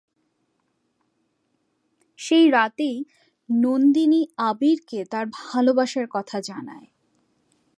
[2.19, 2.97] সেই রাতেই
[3.49, 6.87] "নন্দিনী" "আবির"কে তার ভালবাসার কথা জানায়।